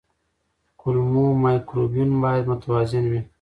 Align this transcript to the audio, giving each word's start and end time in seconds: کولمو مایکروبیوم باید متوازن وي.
کولمو 0.79 1.25
مایکروبیوم 1.43 2.11
باید 2.23 2.45
متوازن 2.51 3.05
وي. 3.11 3.19